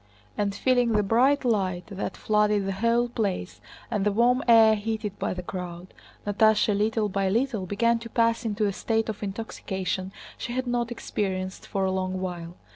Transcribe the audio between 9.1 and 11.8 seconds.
intoxication she had not experienced